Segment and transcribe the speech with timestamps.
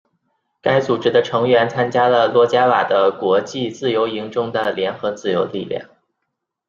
[0.63, 5.91] 该组织的成员参加了罗贾瓦的国际自由营中的联合自由力量。